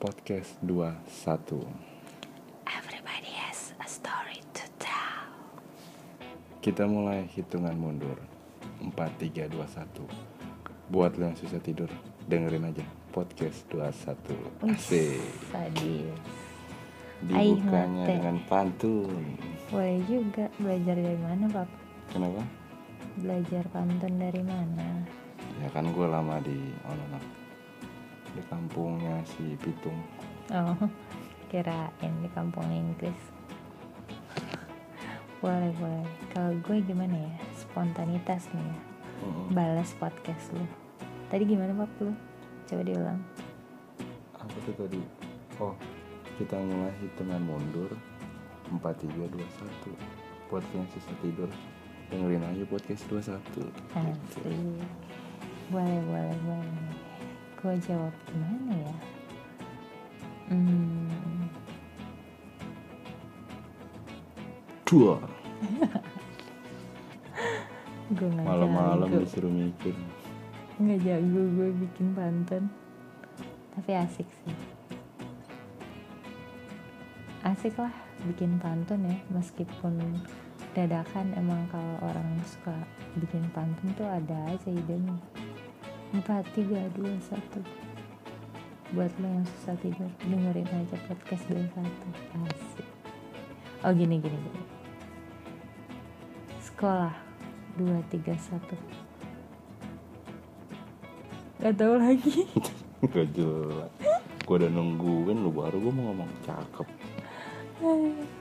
[0.00, 1.60] Podcast 21
[2.64, 5.28] Everybody has a story to tell.
[6.64, 8.16] Kita mulai hitungan mundur
[8.80, 11.92] 4, 3, 2, 1 Buat lo yang susah tidur
[12.24, 12.80] Dengerin aja
[13.12, 15.20] Podcast 21 Asik
[15.52, 16.16] Sadis.
[17.20, 19.36] Dibukanya Aih, dengan pantun
[19.68, 21.68] Boleh juga belajar dari mana, Pak?
[22.08, 22.40] Kenapa?
[23.20, 25.04] Belajar pantun dari mana?
[25.60, 26.56] Ya kan gue lama di
[26.88, 27.39] oh, no.
[28.36, 29.96] Di kampungnya si Pitung
[30.50, 30.74] Oh,
[31.46, 33.22] kirain di kampung Inggris.
[35.42, 36.06] boleh, boleh.
[36.34, 37.34] Kalau gue gimana ya?
[37.54, 38.78] Spontanitas nih ya.
[39.22, 39.46] Mm-mm.
[39.54, 40.66] Balas podcast lu.
[41.30, 42.10] Tadi gimana, Pak, lu?
[42.66, 43.20] Coba diulang.
[44.34, 44.98] Apa tuh tadi?
[45.62, 45.78] Oh
[46.40, 47.92] kita mulai hitungan mundur
[48.72, 51.52] 4, 3, 2, 1 Buat yang susah tidur
[52.08, 54.48] Dengerin aja podcast 21 Asik.
[55.68, 56.74] Boleh, boleh, boleh.
[57.60, 58.96] Gue jawab gimana ya?
[60.48, 61.44] Hmm,
[64.88, 65.20] Dua.
[68.42, 69.94] Malam-malam disuruh mikir.
[70.80, 72.64] Nggak jago gue bikin pantun
[73.76, 74.56] tapi asik sih.
[77.46, 77.94] Asik lah
[78.26, 79.94] bikin pantun ya meskipun
[80.74, 82.74] dadakan emang kalau orang suka
[83.20, 85.16] bikin pantun tuh ada aja idenya
[86.10, 87.62] empat tiga dua satu.
[88.90, 92.06] Buat lo yang susah tidur dengerin aja podcast dua satu.
[92.50, 92.88] Asik.
[93.86, 94.62] Oh gini gini gini.
[96.58, 97.14] Sekolah.
[97.78, 98.74] Dua tiga satu.
[101.62, 102.50] Gak tau lagi.
[103.14, 103.94] Gak jelas.
[104.42, 106.30] Gue udah nungguin lu baru gue mau ngomong.
[106.42, 106.88] Cakep.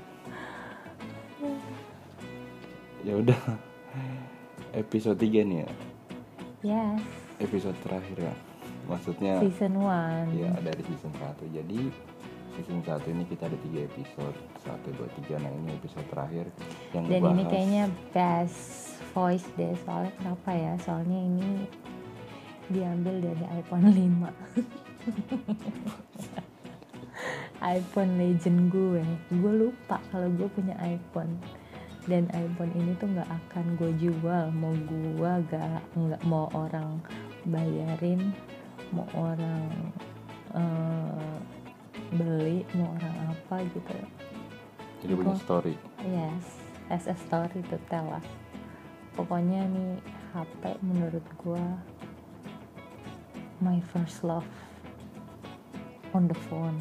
[2.99, 3.39] Ya udah.
[4.75, 5.69] Episode 3 nih ya?
[6.67, 8.36] Yes Episode terakhir ya
[8.89, 11.80] Maksudnya Season 1 Ya dari season 1 Jadi
[12.60, 14.36] season 1 ini kita ada 3 episode.
[14.67, 16.52] 1, 2, 3 Nah ini episode terakhir
[16.92, 20.76] Yang Dan ini kayaknya best voice deh Soalnya kenapa ya?
[20.83, 21.64] Soalnya ini
[22.70, 23.98] diambil dari iPhone 5
[27.60, 29.04] iPhone legend gue.
[29.36, 31.39] Gue lupa kalau gue punya iPhone.
[32.08, 34.45] Dan iPhone ini tuh nggak akan gue jual.
[34.56, 37.04] Mau gue gak nggak mau orang
[37.48, 38.33] bayarin
[38.92, 39.70] mau orang
[40.55, 41.36] eh,
[42.16, 43.94] beli mau orang apa gitu
[45.00, 45.73] Jadi punya story
[46.04, 46.60] Yes,
[46.92, 48.23] as a story to tell lah.
[49.16, 50.00] Pokoknya nih
[50.36, 51.64] HP menurut gua
[53.60, 54.48] my first love
[56.16, 56.80] on the phone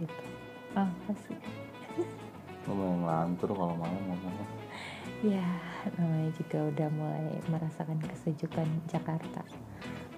[0.00, 0.24] gitu.
[0.76, 1.36] Apa sih?
[2.68, 4.46] Lu mau ngelantur kalau malam ngomongnya
[5.18, 5.48] Ya,
[5.98, 9.42] namanya juga udah mulai merasakan kesejukan Jakarta.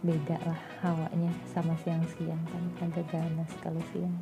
[0.00, 4.16] Beda lah hawanya sama siang-siang kan agak ganas kalau siang.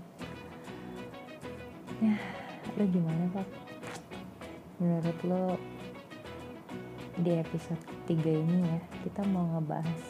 [1.99, 2.15] Ya,
[2.75, 3.47] lo gimana Pak?
[4.79, 5.43] Menurut lo
[7.19, 10.03] di episode 3 ini ya kita mau ngebahas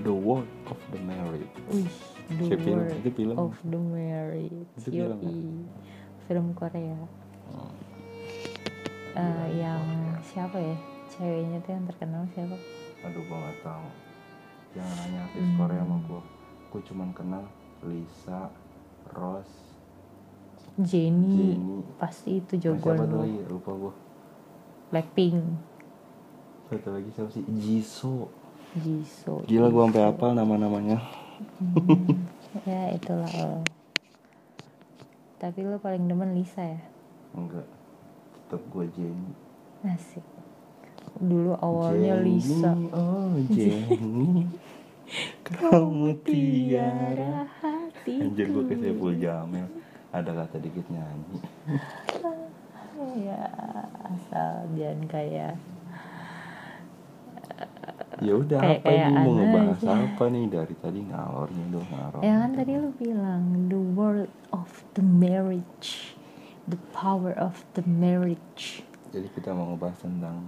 [0.00, 1.88] The World of the Married Wih,
[2.28, 2.84] The film?
[2.84, 3.36] World Itu film.
[3.40, 5.16] of the Married Itu film?
[5.20, 5.64] Yoi.
[6.24, 6.96] Film Korea
[7.44, 7.70] Hmm.
[9.14, 9.84] Eh, Yang
[10.26, 10.76] siapa ya?
[11.06, 12.56] Ceweknya tuh yang terkenal siapa?
[13.04, 13.86] Aduh gua gak tahu.
[14.74, 15.56] Jangan nanya artis Hmm.
[15.56, 16.22] Korea sama gua
[16.68, 17.44] Gua cuman kenal
[17.80, 18.48] Lisa,
[19.12, 19.54] Rose,
[20.76, 21.84] Jennie, Jennie.
[21.94, 23.38] Pasti itu jagoan Siapa lagi?
[23.46, 23.92] Lupa gua.
[24.88, 25.38] Blackpink.
[26.66, 27.44] Satu lagi siapa sih?
[27.46, 28.26] Jisoo.
[28.74, 30.98] Jisoo Gila gua sampai hafal nama-namanya.
[31.60, 32.24] Hmm,
[32.64, 33.60] Ya itulah lo
[35.36, 36.80] Tapi lo paling demen Lisa ya?
[37.36, 37.68] Enggak.
[38.48, 39.36] Tetep gua Jennie.
[39.84, 40.24] Asik
[41.16, 42.72] Dulu awalnya Jennie, Lisa.
[42.90, 44.46] Oh Jennie
[45.44, 49.66] Kamu tiara hatiku Anjir gua kayak Saiful Jamil.
[50.10, 51.36] Ada kata dikit nyanyi.
[53.18, 53.50] Ya
[54.06, 55.58] asal jangan kayak
[58.16, 59.14] Ya udah Kayak- apa ini?
[59.18, 59.94] Mau ngebahas aja.
[59.98, 60.44] apa nih?
[60.46, 62.20] Dari tadi ngalor ngidul ngalor.
[62.22, 66.14] Ya kan tadi lu bilang The world of the marriage
[66.64, 68.86] The power of the marriage.
[69.10, 70.46] Jadi kita mau ngebahas tentang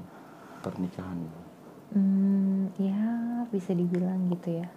[0.67, 1.19] pernikahan.
[1.95, 2.99] Hmm, ya
[3.47, 4.69] bisa dibilang gitu ya.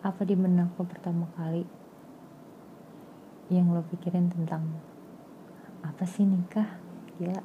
[0.00, 1.68] Apa di benak lo pertama kali
[3.52, 4.64] yang lo pikirin tentang
[5.84, 6.80] apa sih nikah?
[7.20, 7.44] Gila.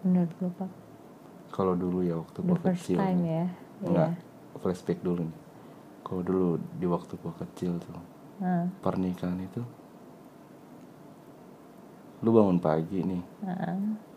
[0.00, 0.70] Menurut lo pak,
[1.50, 2.98] Kalau dulu ya waktu first kecil.
[3.02, 3.34] time nih.
[3.34, 3.46] ya.
[3.82, 4.58] Enggak, Ya.
[4.62, 5.38] flashback dulu nih.
[6.00, 6.46] Kalau dulu
[6.78, 7.98] di waktu gua kecil tuh
[8.40, 9.60] Nah, pernikahan itu
[12.20, 13.20] lu bangun pagi nih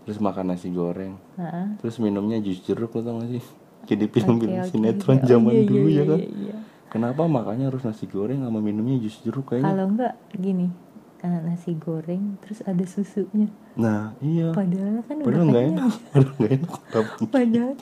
[0.03, 1.15] terus makan nasi goreng.
[1.39, 1.79] Nah.
[1.79, 3.43] terus minumnya jus jeruk lu tau gak sih?
[3.83, 5.23] Kayak di film-film oke, sinetron oke.
[5.23, 6.19] Oh, zaman iya, dulu iya, ya kan?
[6.19, 6.55] iya, iya.
[6.87, 9.67] kenapa makanya harus nasi goreng sama minumnya jus jeruk kayaknya?
[9.71, 10.67] Kalau enggak gini.
[11.23, 13.47] Eh, nasi goreng terus ada susunya.
[13.79, 14.51] Nah iya.
[14.51, 15.91] Padahal kan padahal udah nggak enak.
[16.11, 16.73] Padahal nggak enak.
[17.31, 17.73] Padahal.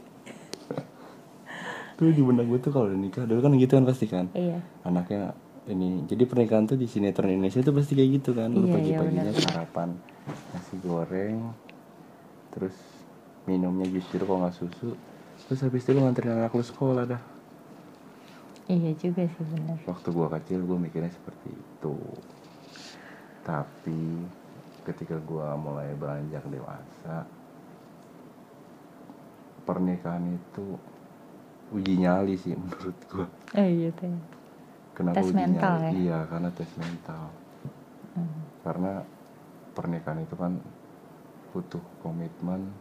[1.97, 4.25] Tuh di benak gue tuh kalau udah nikah dulu kan gitu kan pasti kan?
[4.37, 4.57] Iya.
[4.85, 5.33] Anaknya
[5.69, 8.49] ini jadi pernikahan tuh di sinetron Indonesia tuh pasti kayak gitu kan?
[8.49, 9.45] Iya, iya, pagi-paginya benar-benar.
[9.53, 9.89] sarapan
[10.53, 11.37] nasi goreng
[12.53, 12.75] terus
[13.49, 14.89] minumnya jus jeruk kalau nggak susu
[15.45, 17.21] terus habis itu lu nganterin anak lu sekolah dah
[18.73, 21.93] iya juga sih benar waktu gua kecil gua mikirnya seperti itu
[23.41, 24.29] tapi
[24.85, 27.25] ketika gua mulai beranjak dewasa
[29.67, 30.65] pernikahan itu
[31.75, 33.27] uji nyali sih menurut gua
[33.59, 34.19] eh iya tuh ya.
[34.97, 35.93] kenapa Tes uji mental nyali ya?
[35.99, 37.23] iya karena tes mental
[38.15, 38.51] Hmm.
[38.65, 38.91] karena
[39.77, 40.53] pernikahan itu kan
[41.51, 42.71] butuh komitmen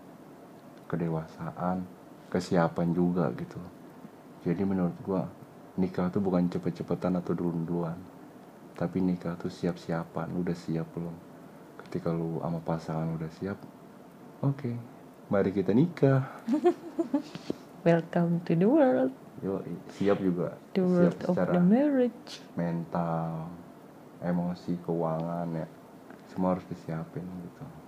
[0.86, 1.82] kedewasaan
[2.30, 3.58] kesiapan juga gitu.
[4.46, 5.26] Jadi menurut gua
[5.78, 7.98] nikah tuh bukan cepet-cepetan atau dulu-duluan
[8.80, 11.12] tapi nikah tuh siap-siapan udah siap belum?
[11.84, 13.58] Ketika lu sama pasangan udah siap
[14.40, 14.72] oke
[15.28, 16.24] mari kita nikah.
[17.86, 19.12] Welcome to the world.
[19.44, 19.60] Yo
[19.96, 20.56] siap juga.
[20.72, 22.30] The siap world of secara the marriage.
[22.56, 23.52] mental
[24.20, 25.68] emosi keuangan ya.
[26.32, 27.79] Semua harus disiapin gitu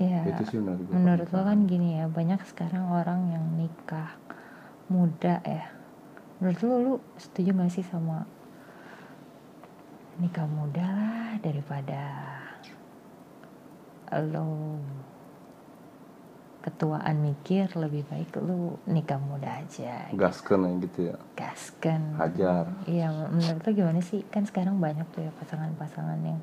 [0.00, 0.32] Iya.
[0.32, 4.16] itu sih menurut gue menurut lo kan gini ya banyak sekarang orang yang nikah
[4.88, 5.68] muda ya.
[6.40, 8.24] Menurut lo lu setuju gak sih sama
[10.16, 12.00] nikah muda lah daripada
[14.10, 14.80] lo
[16.60, 21.16] ketuaan mikir lebih baik lu nikah muda aja gasken ya gitu ya.
[21.36, 22.00] Gaskan.
[22.16, 22.64] Hajar.
[22.88, 24.24] Iya, menurut lo gimana sih?
[24.28, 26.40] Kan sekarang banyak tuh ya pasangan-pasangan yang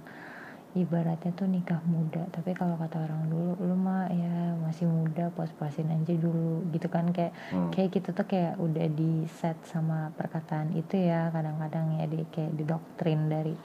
[0.78, 2.22] ibaratnya tuh nikah muda.
[2.30, 7.10] Tapi kalau kata orang dulu, lu mah ya masih muda, puas-puasin aja dulu gitu kan
[7.10, 7.74] kayak Hmm.
[7.74, 12.54] kayak kita tuh kayak udah di set sama perkataan itu ya kadang-kadang ya di kayak
[12.54, 13.58] didoktrin dari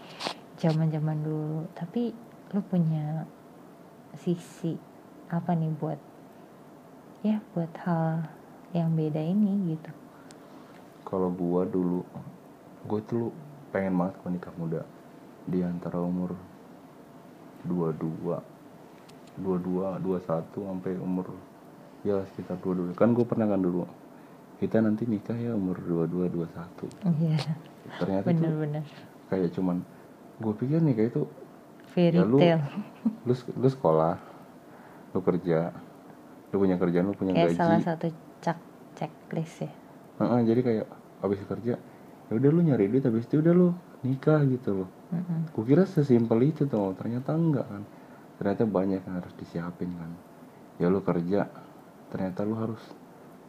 [0.57, 1.69] zaman-zaman dulu.
[1.77, 2.13] Tapi
[2.53, 3.25] lu punya
[4.17, 4.77] sisi
[5.29, 6.01] apa nih buat
[7.23, 8.29] ya buat hal
[8.73, 9.93] yang beda ini gitu.
[11.03, 12.01] kalau gua dulu
[12.89, 13.29] gua tuh
[13.69, 14.81] pengen banget gua nikah muda
[15.45, 16.33] di antara umur
[17.65, 18.41] 22
[19.39, 20.23] 22 21
[20.53, 21.27] sampai umur
[22.03, 23.87] ya sekitar 22 kan gue pernah kan dulu
[24.59, 27.39] kita nanti nikah ya umur 22 21 Iya,
[27.99, 28.85] ternyata tuh bener-bener
[29.27, 29.77] kayak cuman
[30.39, 31.23] gue pikir nikah itu
[31.89, 32.63] fairy Ya, lu- tale.
[33.27, 34.15] lu lu sekolah
[35.13, 35.73] lu kerja
[36.51, 37.59] lu punya kerjaan lu punya kayak gaji.
[37.59, 38.07] salah satu
[38.41, 38.59] cek
[38.93, 39.71] checklist ya.
[40.21, 40.87] Heeh, jadi kayak
[41.21, 41.75] habis kerja
[42.23, 43.69] ya udah lu nyari duit habis itu udah lu
[44.01, 44.89] nikah gitu loh
[45.53, 47.83] Kukira sesimpel itu tuh, ternyata enggak kan.
[48.41, 50.11] Ternyata banyak yang harus disiapin kan.
[50.81, 51.47] Ya lu kerja,
[52.09, 52.81] ternyata lu harus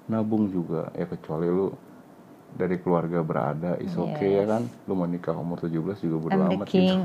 [0.06, 0.92] nabung juga.
[0.94, 1.72] Ya kecuali lu
[2.54, 4.50] dari keluarga berada, is okay ya Yes.
[4.50, 4.64] kan.
[4.86, 7.00] Lu mau nikah umur 17 juga bodo I'm the amat king gitu.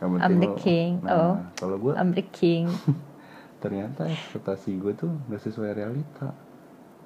[0.00, 0.90] Yang I'm the lu- king.
[1.02, 1.34] Nah, Oh.
[1.58, 2.64] kalau gue I'm the king
[3.62, 6.32] ternyata ekspektasi gue tuh gak sesuai realita.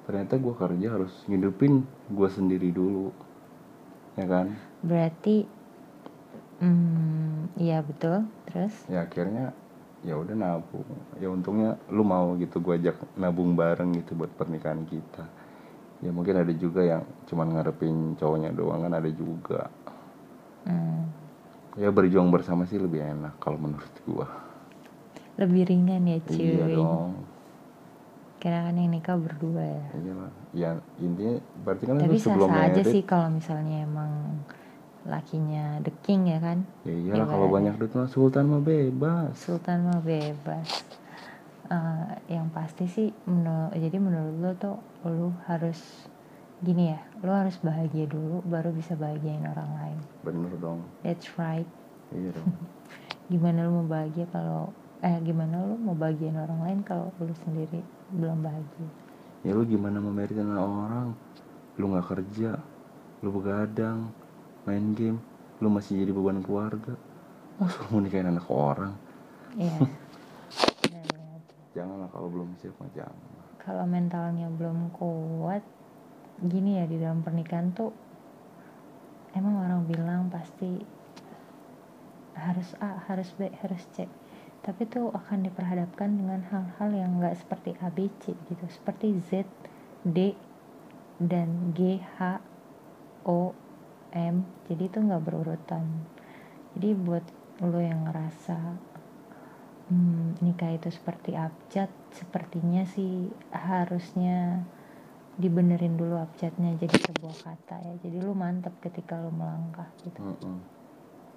[0.05, 3.09] Ternyata gue kerja harus ngidupin gue sendiri dulu.
[4.15, 4.53] Ya kan?
[4.79, 5.49] berarti
[6.59, 8.27] hmm iya betul.
[8.47, 8.73] Terus?
[8.91, 9.51] Ya akhirnya
[10.05, 10.87] ya udah nabung.
[11.17, 15.25] Ya untungnya lu mau gitu gue ajak nabung bareng gitu buat pernikahan kita.
[16.03, 19.71] Ya mungkin ada juga yang cuman ngarepin cowoknya doang kan ada juga.
[20.65, 21.07] Hmm,
[21.77, 24.27] ya berjuang bersama sih lebih enak kalau menurut gua.
[25.35, 26.41] Lebih ringan ya cuy.
[26.41, 27.11] Iya dong.
[28.39, 29.87] Karena kan yang nikah berdua ya.
[29.97, 30.31] Iya lah.
[30.55, 30.69] Ya
[31.01, 34.11] intinya berarti kan tapi sah-sah aja merit sih kalau misalnya emang
[35.05, 36.65] lakinya the king ya kan?
[36.81, 39.37] Ya iyalah kalau banyak duit mah sultan mah bebas.
[39.37, 40.67] Sultan mah bebas.
[41.65, 45.77] Eh, yang pasti sih menurut jadi menurut lo tuh lo harus
[46.61, 49.99] gini ya lo harus bahagia dulu baru bisa bahagiain orang lain.
[50.25, 50.81] Bener dong.
[51.05, 51.69] That's right.
[52.13, 52.53] Iya dong.
[53.33, 54.69] Gimana lo mau bahagia kalau
[55.05, 57.81] eh gimana lo mau bahagiain orang lain kalau lo sendiri
[58.13, 58.89] belum bahagia?
[59.45, 61.13] Ya lu gimana mau meritin orang?
[61.77, 62.57] Lu nggak kerja
[63.25, 64.13] lu begadang
[64.65, 65.21] main game.
[65.61, 66.97] Lu masih jadi beban keluarga.
[67.61, 68.93] Masa lu nikahin anak orang?
[69.55, 69.79] Iya.
[71.75, 73.31] Janganlah kalau belum siap mah jangan.
[73.59, 75.63] Kalau mentalnya belum kuat
[76.39, 77.91] gini ya di dalam pernikahan tuh
[79.35, 80.83] emang orang bilang pasti
[82.35, 84.07] harus A harus B harus C.
[84.63, 88.65] Tapi tuh akan diperhadapkan dengan hal-hal yang nggak seperti A B C gitu.
[88.71, 89.43] Seperti Z
[90.07, 90.31] D
[91.19, 92.39] dan G H
[93.27, 93.51] O
[94.15, 94.35] M
[94.67, 95.85] jadi itu nggak berurutan.
[96.75, 97.25] Jadi buat
[97.63, 98.57] lo yang ngerasa
[99.91, 104.63] hmm, nikah itu seperti abjad sepertinya sih harusnya
[105.35, 107.93] dibenerin dulu abjadnya jadi sebuah kata ya.
[108.03, 110.19] Jadi lu mantep ketika lu melangkah gitu.
[110.23, 110.57] Mm-mm.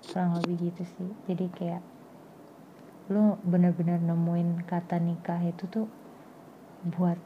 [0.08, 1.11] kurang lebih gitu sih.
[1.28, 1.82] Jadi kayak
[3.08, 5.87] lu bener-bener nemuin kata nikah itu tuh
[6.94, 7.18] buat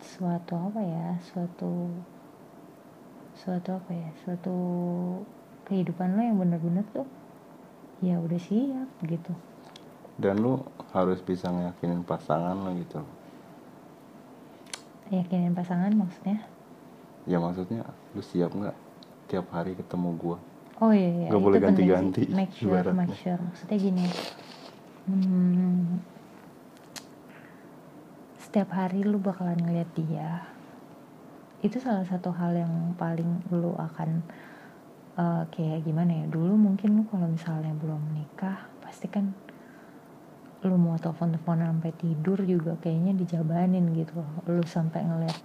[0.00, 1.90] suatu apa ya suatu
[3.36, 4.56] suatu apa ya suatu
[5.68, 7.04] kehidupan lo yang bener-bener tuh
[8.00, 9.32] ya udah siap gitu.
[10.16, 10.64] Dan lu
[10.96, 13.00] harus bisa ngeyakinin pasangan lo gitu.
[15.12, 16.40] Yakinin pasangan maksudnya?
[17.28, 17.84] Ya maksudnya
[18.16, 18.76] lu siap nggak
[19.28, 20.38] tiap hari ketemu gua?
[20.80, 21.28] Oh iya iya.
[21.28, 22.96] Itu boleh ganti-ganti, make sure ibaratnya.
[22.96, 23.40] make sure.
[23.40, 24.06] Maksudnya gini.
[25.06, 26.00] Hmm,
[28.40, 30.55] setiap hari lu bakalan ngeliat dia
[31.66, 34.22] itu salah satu hal yang paling lu akan
[35.18, 39.34] eh, kayak gimana ya dulu mungkin lu kalau misalnya belum nikah pasti kan
[40.64, 44.30] lu mau telepon-telepon sampai tidur juga kayaknya dijabanin gitu loh.
[44.50, 45.38] lu sampai ngeliat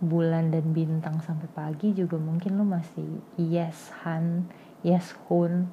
[0.00, 4.44] bulan dan bintang sampai pagi juga mungkin lu masih yes han
[4.84, 5.72] yes hun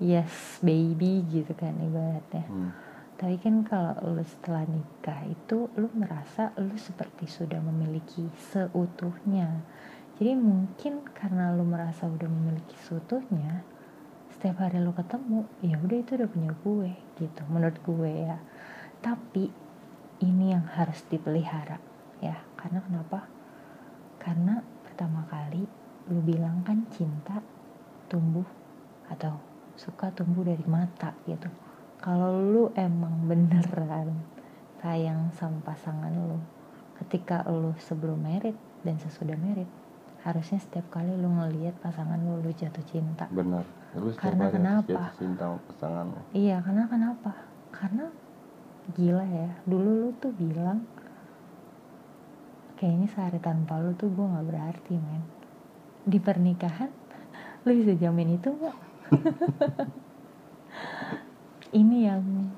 [0.00, 2.70] yes baby gitu kan ibaratnya Hmm.
[3.20, 9.60] Tapi kan kalau lu setelah nikah itu lu merasa lu seperti sudah memiliki seutuhnya.
[10.16, 13.60] Jadi mungkin karena lu merasa udah memiliki seutuhnya
[14.32, 17.42] setiap hari lu ketemu ya udah itu udah punya gue gitu.
[17.52, 18.40] Menurut gue ya.
[19.04, 19.52] Tapi
[20.24, 21.76] ini yang harus dipelihara
[22.24, 22.40] ya.
[22.56, 23.28] Karena kenapa?
[24.16, 25.68] Karena pertama kali
[26.08, 27.44] lu bilang kan cinta
[28.08, 28.48] tumbuh
[29.12, 29.36] atau
[29.76, 31.69] suka tumbuh dari mata gitu
[32.00, 34.16] kalau lu emang beneran
[34.80, 36.40] sayang sama pasangan lu
[37.04, 39.68] ketika lu sebelum merit dan sesudah merit
[40.24, 43.64] harusnya setiap kali lu ngelihat pasangan lu lu jatuh cinta benar
[43.96, 44.88] lu Karena kenapa?
[44.88, 47.32] jatuh cinta sama pasangan lo Iya, karena kenapa?
[47.74, 48.06] Karena
[48.94, 49.50] gila ya.
[49.66, 50.86] Dulu lu tuh bilang
[52.78, 55.22] kayaknya sehari tanpa lu tuh gue nggak berarti, men.
[56.06, 56.86] Di pernikahan
[57.66, 58.78] lu bisa jamin itu nggak?
[61.70, 62.50] Ini yang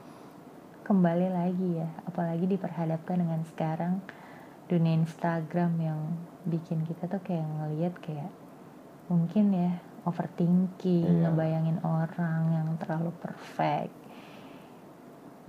[0.82, 4.00] kembali lagi ya, apalagi diperhadapkan dengan sekarang
[4.66, 6.00] dunia Instagram yang
[6.48, 8.32] bikin kita tuh kayak ngelihat kayak
[9.12, 9.70] mungkin ya
[10.08, 11.28] overthinking, Iya.
[11.28, 13.92] ngebayangin orang yang terlalu perfect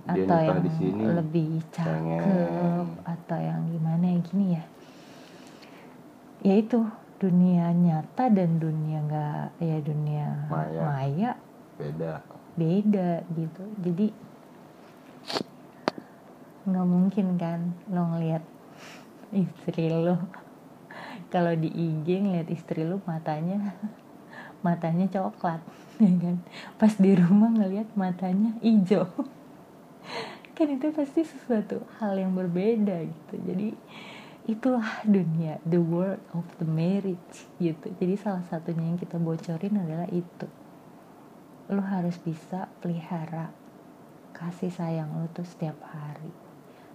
[0.04, 2.84] Dia atau yang di sini, lebih cakep pengen.
[3.08, 4.64] atau yang gimana ya gini ya
[6.44, 6.84] ya itu
[7.16, 10.80] dunia nyata dan dunia nggak ya dunia Maya.
[10.84, 11.30] maya
[11.80, 12.20] beda
[12.54, 13.64] beda gitu.
[13.82, 14.06] Jadi
[16.64, 18.42] nggak mungkin kan lo ngelihat
[19.34, 20.16] istri lo.
[21.34, 23.74] Kalau di IG ngeliat istri lo matanya
[24.64, 25.60] matanya coklat
[26.02, 26.36] ya kan?
[26.80, 29.04] Pas di rumah ngelihat matanya hijau.
[30.56, 33.34] Kan itu pasti sesuatu hal yang berbeda gitu.
[33.42, 33.68] Jadi
[34.46, 37.90] itulah dunia the world of the marriage gitu.
[37.98, 40.46] Jadi salah satunya yang kita bocorin adalah itu
[41.72, 43.48] lu harus bisa pelihara
[44.36, 46.28] kasih sayang lu tuh setiap hari.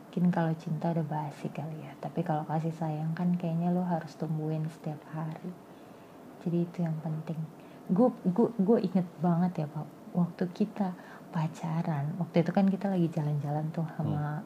[0.09, 4.13] Mungkin kalau cinta udah basi kali ya tapi kalau kasih sayang kan kayaknya lu harus
[4.19, 5.49] tumbuhin setiap hari.
[6.45, 7.39] Jadi itu yang penting.
[7.89, 10.93] Gue gue gue inget banget ya pak waktu kita
[11.33, 12.13] pacaran.
[12.21, 14.41] Waktu itu kan kita lagi jalan-jalan tuh sama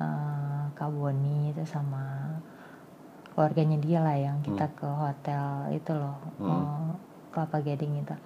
[0.00, 2.36] eh, Kak Boni itu sama
[3.32, 6.50] keluarganya dia lah yang kita ke hotel itu loh Hmm.
[6.50, 6.90] eh,
[7.30, 8.16] Kelapa Gading itu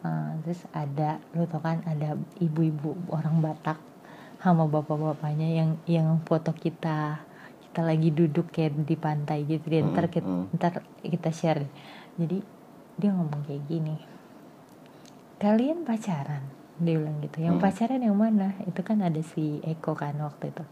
[0.00, 3.76] Eh, terus ada lu tau kan ada ibu-ibu orang Batak
[4.40, 7.20] sama bapak-bapaknya yang yang foto kita
[7.68, 11.68] kita lagi duduk kayak di pantai gitu deh ntar kita, Hmm, ntar kita share.
[12.16, 12.40] Jadi
[12.96, 13.96] dia ngomong kayak gini
[15.40, 16.44] kalian pacaran?
[16.80, 17.64] Dia bilang gitu yang Hmm.
[17.64, 18.56] pacaran yang mana?
[18.64, 20.64] Itu kan ada si Eko kan waktu itu.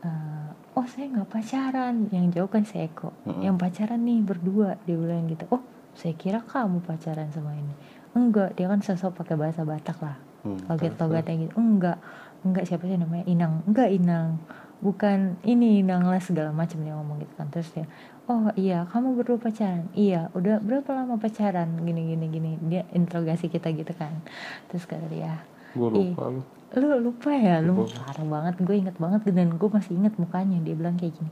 [0.00, 0.48] Eh,
[0.80, 2.08] oh saya nggak pacaran.
[2.08, 3.12] Yang jauh kan si Eko.
[3.44, 5.44] Yang pacaran nih berdua dia bilang gitu.
[5.52, 5.60] Oh
[5.92, 7.74] saya kira kamu pacaran sama ini
[8.16, 10.16] enggak dia kan sosok pakai bahasa Batak lah.
[10.40, 11.52] Hmm, logat logatnya gitu.
[11.58, 11.98] Enggak
[12.42, 13.24] enggak siapa sih namanya?
[13.28, 13.62] Inang.
[13.68, 14.40] Enggak Inang.
[14.80, 17.46] Bukan ini Inang lah segala macam dia ngomong gitu kan.
[17.52, 17.86] Terus dia
[18.30, 19.86] oh iya kamu berdua pacaran?
[19.92, 21.68] Iya udah berapa lama pacaran?
[21.84, 22.50] Gini gini gini.
[22.64, 24.24] Dia interogasi kita gitu kan.
[24.72, 25.44] Terus kata dia
[25.76, 26.42] gua lupa lu.
[26.74, 27.60] lu lupa ya?
[27.60, 28.54] Lu parah banget.
[28.62, 30.58] Gue inget banget dan gue masih inget mukanya.
[30.62, 31.30] Dia bilang kayak gini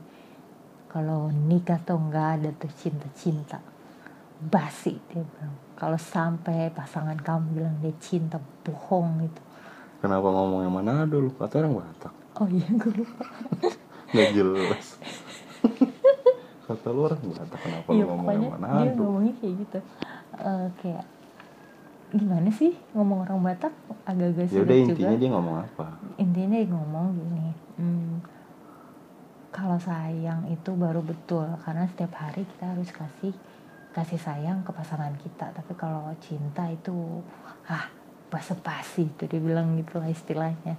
[0.89, 3.61] kalau nikah tuh nggak ada tuh cinta-cinta
[4.39, 5.55] basi dia bilang.
[5.79, 9.43] Kalau sampai pasangan kamu bilang dia cinta bohong gitu.
[9.99, 11.31] Kenapa ngomong yang Manado lu?
[11.35, 12.15] Kata orang Batak.
[12.39, 13.25] Oh iya gue lupa.
[14.15, 14.87] Nggak jelas.
[16.71, 19.79] Kata lu orang Batak kenapa Iya lu ngomong pokoknya yang dia Manado ngomongnya kayak gitu.
[20.39, 21.05] Eh, kayak
[22.09, 23.75] gimana sih ngomong orang Batak?
[24.07, 24.91] Agak-agak ya sulit udah juga.
[24.95, 25.87] intinya dia ngomong apa?
[26.17, 28.13] Intinya dia ngomong gini hmm,
[29.55, 33.35] kalau sayang itu baru betul karena setiap hari kita harus kasih
[33.99, 37.19] kasih sayang ke pasangan kita tapi kalau cinta itu
[37.67, 37.91] ah
[38.29, 40.79] basa-basi itu dia bilang gitu lah istilahnya.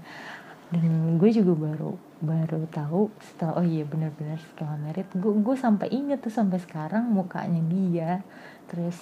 [0.70, 5.90] Dan gue juga baru baru tahu setelah oh iya benar-benar setelah merit gue gue sampai
[5.90, 8.12] inget tuh sampai sekarang mukanya dia
[8.70, 8.94] terus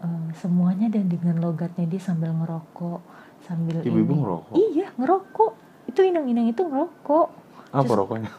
[0.00, 3.02] eh, semuanya dan dengan logatnya dia sambil ngerokok
[3.44, 4.54] sambil Ibu-ibu ngerokok?
[4.56, 5.52] iya ngerokok.
[5.84, 7.28] Itu inang-inang itu ngerokok.
[7.70, 8.30] Apa Terus- rokoknya?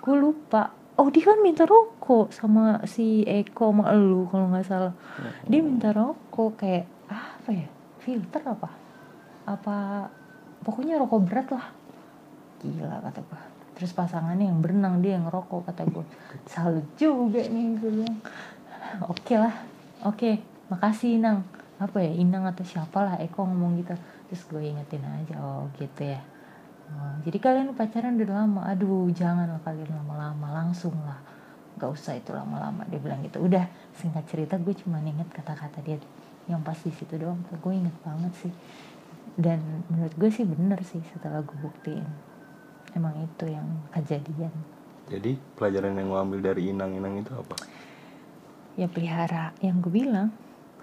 [0.00, 4.94] gue lupa oh dia kan minta rokok sama si Eko sama elu kalau nggak salah.
[5.48, 7.66] Dia minta rokok kayak ah, apa ya
[7.98, 8.70] filter apa?
[9.48, 9.76] Apa
[10.62, 11.66] pokoknya rokok berat lah.
[12.62, 13.40] Gila kata gue
[13.74, 16.06] terus pasangannya yang berenang dia yang ngerokok kata gue
[16.46, 18.18] salut juga nih gue bilang.
[19.10, 19.54] Oke lah.
[20.06, 20.38] Oke
[20.70, 21.42] makasih Inang.
[21.82, 23.98] Apa ya Inang atau siapa lah Eko ngomong gitu.
[24.30, 26.33] Terus gue ingetin aja oh gitu ya
[26.92, 28.60] Oh, jadi kalian pacaran udah lama?
[28.68, 31.18] Aduh jangan lah kalian lama-lama langsung lah.
[31.80, 33.40] Gak usah itu lama-lama dia bilang gitu.
[33.40, 35.98] Udah singkat cerita gue cuma inget kata-kata dia.
[36.44, 38.52] Yang pas di situ doang tuh gue inget banget sih.
[39.34, 42.06] Dan menurut gue sih bener sih setelah gue buktiin.
[42.92, 44.52] Emang itu yang kejadian.
[45.08, 47.56] Jadi pelajaran yang gue ambil dari inang-inang itu apa?
[48.74, 49.54] ya pelihara.
[49.62, 50.28] Yang gue bilang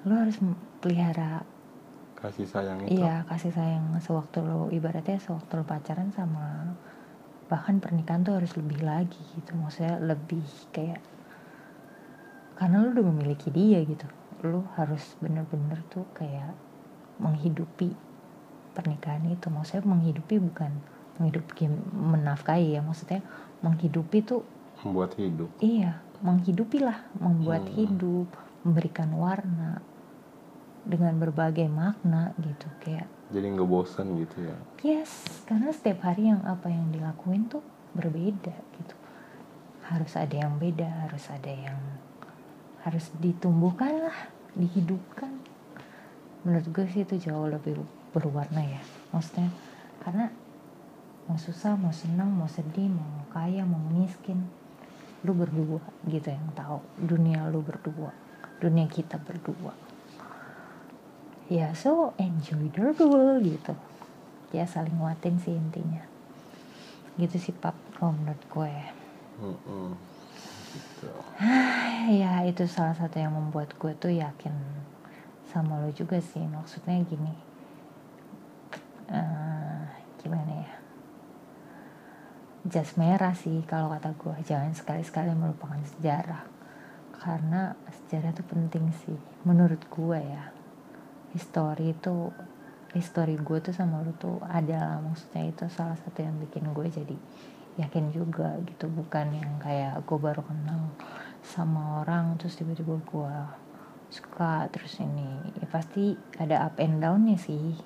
[0.08, 0.38] lo harus
[0.82, 1.46] pelihara
[2.22, 3.02] Kasih sayang itu.
[3.02, 6.78] iya kasih sayang sewaktu lo ibaratnya sewaktu lo pacaran sama
[7.50, 11.02] bahkan pernikahan tuh harus lebih lagi gitu maksudnya lebih kayak
[12.56, 14.06] karena lo udah memiliki dia gitu
[14.46, 16.54] lo harus bener-bener tuh kayak
[17.18, 17.90] menghidupi
[18.74, 20.72] pernikahan itu maksudnya menghidupi bukan
[21.20, 23.22] menghidupi menafkahi ya maksudnya
[23.62, 24.42] menghidupi tuh
[24.82, 25.46] Membuat hidup.
[25.62, 27.78] Iya, menghidupi lah, membuat Hmm.
[27.78, 28.28] hidup,
[28.66, 29.78] memberikan warna
[30.82, 34.58] dengan berbagai makna gitu kayak Jadi nggak bosan gitu ya.
[34.84, 37.64] yes, karena setiap hari yang apa yang dilakuin tuh
[37.96, 38.96] berbeda gitu.
[39.88, 41.80] Harus ada yang beda, harus ada yang
[42.84, 44.18] harus ditumbuhkan lah,
[44.52, 45.32] dihidupkan.
[46.44, 47.80] Menurut gue sih itu jauh lebih
[48.12, 48.84] berwarna ya.
[49.16, 49.48] Maksudnya
[50.04, 50.28] karena
[51.32, 54.44] mau susah, mau senang, mau sedih, mau kaya, mau miskin,
[55.22, 58.10] lu berdua gitu yang tahu dunia lu berdua
[58.58, 59.74] dunia kita berdua
[61.52, 63.76] ya so enjoy the rule gitu.
[64.56, 66.00] Ya saling nguatin sih intinya.
[67.20, 68.76] Gitu sih pap kalau menurut gue.
[69.44, 69.92] Mm-mm.
[70.72, 71.12] Gitu.
[72.24, 74.56] ya itu salah satu yang membuat gue tuh yakin
[75.52, 76.40] sama lo juga sih.
[76.40, 77.36] Maksudnya gini.
[79.12, 79.84] Eh
[80.24, 80.72] gimana ya?
[82.72, 84.36] Jas merah sih kalau kata gue.
[84.48, 86.48] Jangan sekali-sekali melupakan sejarah.
[87.12, 90.61] Karena sejarah itu penting sih menurut gue ya
[91.32, 92.32] history itu
[92.92, 97.18] history gue tuh sama lu tuh adalah maksudnya itu salah satu yang bikin gue jadi
[97.80, 98.92] yakin juga gitu.
[98.92, 100.92] Bukan yang kayak gue baru kenal
[101.42, 103.36] sama orang terus tiba-tiba gue
[104.12, 107.80] suka terus ini ya pasti ada up and downnya sih.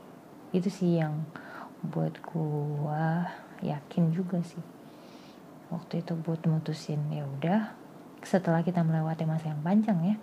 [0.49, 1.29] Itu sih yang
[1.85, 3.05] buat gue
[3.61, 4.63] yakin juga sih.
[5.69, 7.85] Waktu itu buat mutusin ya udah
[8.25, 10.15] setelah kita melewati masa yang panjang ya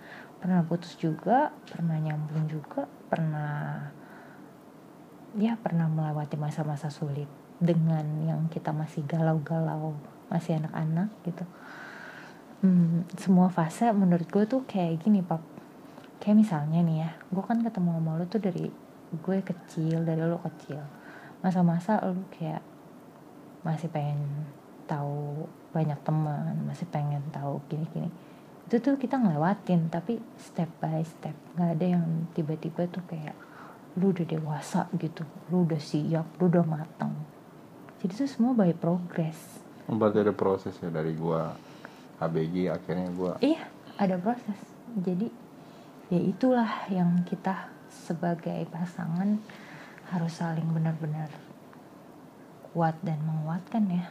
[0.43, 3.79] pernah putus juga pernah nyambung juga pernah
[5.39, 7.31] ya pernah melewati masa-masa sulit
[7.63, 9.95] dengan yang kita masih galau-galau
[10.27, 11.47] masih anak-anak gitu.
[12.59, 15.39] Hmm, semua fase menurut gue tuh kayak gini pap.
[16.19, 18.67] Kayak misalnya nih ya gue kan ketemu sama lo tuh dari
[19.15, 20.83] gue kecil dari lo kecil.
[21.39, 22.59] Masa-masa lo kayak
[23.63, 24.19] masih pengen
[24.91, 28.11] tahu banyak teman masih pengen tahu gini-gini
[28.67, 31.35] itu tuh kita ngelewatin tapi step by step.
[31.55, 33.35] Nggak ada yang tiba-tiba tuh kayak
[33.99, 35.27] lu udah dewasa gitu.
[35.51, 37.13] Lu udah siap lu udah matang.
[38.01, 39.61] Jadi tuh semua by progress.
[39.87, 41.53] Berarti ada proses ya dari gua
[42.23, 43.67] ABG akhirnya gua iya
[43.99, 44.57] ada proses.
[44.95, 45.27] Jadi
[46.07, 49.37] ya itulah yang kita sebagai pasangan
[50.09, 51.29] harus saling benar-benar
[52.73, 54.05] kuat dan menguatkan ya.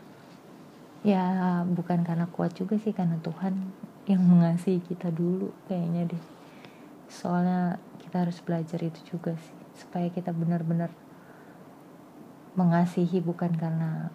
[1.03, 1.25] Ya
[1.67, 3.75] bukan karena kuat juga sih karena Tuhan
[4.11, 6.25] yang mengasihi kita dulu kayaknya deh.
[7.07, 10.91] Soalnya kita harus belajar itu juga sih supaya kita benar-benar
[12.59, 14.13] mengasihi bukan karena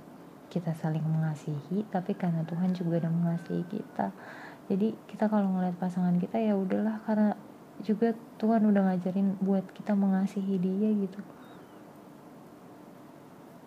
[0.47, 4.12] kita saling mengasihi tapi karena Tuhan juga udah mengasihi kita.
[4.67, 7.32] Jadi kita kalau ngeliat pasangan kita ya udahlah karena
[7.80, 11.21] juga Tuhan udah ngajarin buat kita mengasihi dia gitu.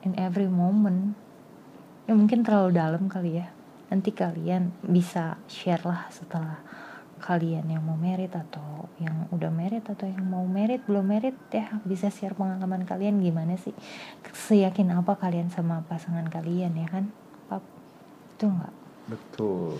[0.05, 1.17] In every moment.
[2.05, 3.60] Ya mungkin terlalu dalam kali ya
[3.91, 6.63] nanti kalian bisa share lah setelah
[7.21, 11.77] kalian yang mau merit atau yang udah merit atau yang mau merit belum merit ya
[11.85, 13.77] bisa share pengalaman kalian gimana sih?
[14.33, 17.13] Seyakin apa kalian sama pasangan kalian ya kan?
[17.51, 17.67] Pap
[18.39, 18.75] itu enggak
[19.11, 19.77] betul.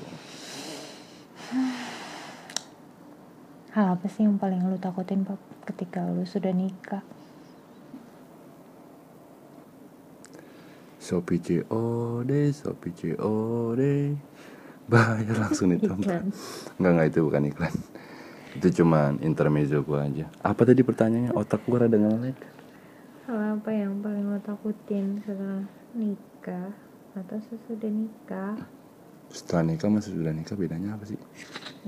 [3.71, 7.07] Hal apa sih yang paling lu takutin pap ketika lu sudah nikah
[11.11, 13.83] Shopee COD Shopee COD
[14.91, 16.31] bayar langsung itu Iklan.
[16.79, 17.75] Enggak enggak itu bukan iklan.
[18.55, 20.31] Itu cuman intermezzo gua aja.
[20.47, 21.35] Apa tadi pertanyaannya?
[21.35, 22.39] Otak gua rada ngelag.
[23.27, 25.67] Hal apa yang paling lo takutin setelah
[25.99, 26.71] nikah?
[27.19, 28.55] Atau sesudah nikah?
[29.35, 31.19] Setelah nikah sama sudah nikah bedanya apa sih?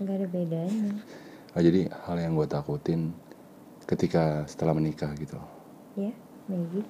[0.02, 0.92] Nggak ada bedanya.
[1.54, 3.14] Ah, jadi hal yang gue takutin
[3.86, 5.38] ketika setelah menikah gitu.
[5.94, 6.10] Ya
[6.50, 6.82] maybe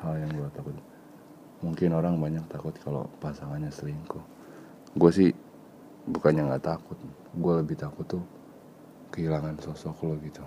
[0.00, 0.76] hal yang gue takut.
[1.60, 4.24] Mungkin orang banyak takut kalau pasangannya selingkuh.
[4.96, 5.30] Gue sih
[6.08, 6.96] bukannya nggak takut.
[7.36, 8.24] Gue lebih takut tuh
[9.12, 10.40] kehilangan sosok lo gitu.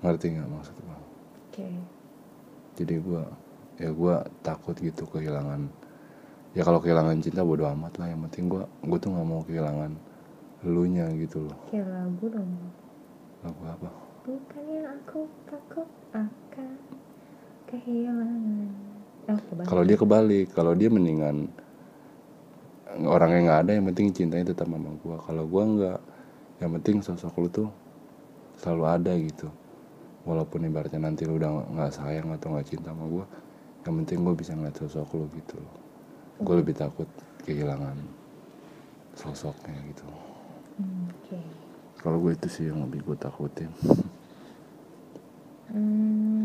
[0.00, 1.68] Ngerti nggak maksud gue oke.
[2.78, 3.22] Jadi gue
[3.78, 5.68] ya gue takut gitu kehilangan.
[6.56, 8.08] Ya kalau kehilangan cinta bodo amat lah.
[8.08, 9.92] Yang penting gue gue tuh nggak mau kehilangan
[10.64, 11.58] elunya gitu loh.
[11.68, 12.50] Kayak lagu dong.
[13.44, 13.90] Lagu apa?
[14.26, 16.97] Bukan yang aku takut akan
[17.68, 18.66] kehilangan.
[19.28, 21.52] Oh kalau dia kebalik kalau dia mendingan
[23.04, 25.16] orangnya nggak ada yang penting cintanya tetap sama gua.
[25.20, 26.00] Kalau gua nggak
[26.64, 27.68] yang penting sosok lu tuh
[28.56, 29.48] selalu ada gitu.
[30.24, 33.24] Walaupun ibaratnya nanti lu udah nggak sayang atau nggak cinta sama gua
[33.84, 35.60] yang penting gua bisa ngeliat sosok lu gitu.
[35.60, 35.88] Loh
[36.38, 37.08] gue lebih takut
[37.42, 37.98] kehilangan
[39.18, 40.06] sosoknya gitu.
[40.78, 41.38] Hmm, oke.
[41.98, 43.70] Kalau gue itu sih yang lebih gue takutin.
[45.74, 46.37] Hmm,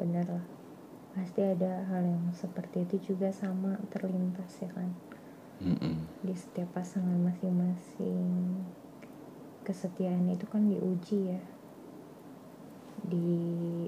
[0.00, 0.46] bener lah.
[1.12, 4.92] Pasti ada hal yang seperti itu juga sama terlintas ya kan?
[5.62, 6.10] Mm-mm.
[6.26, 8.58] di setiap pasangan masing-masing.
[9.62, 11.42] Kesetiaan itu kan diuji ya.
[13.06, 13.30] Di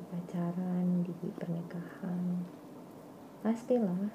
[0.06, 2.46] pacaran di pernikahan.
[3.42, 4.06] Pastilah